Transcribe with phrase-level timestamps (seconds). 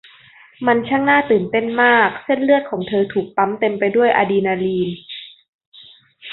[0.67, 4.89] มันช่างน่าตื่นเต้นมากเส้นเลือดของเธอถูกปั๊มเต็มไปด้วยอะดรีนาลีน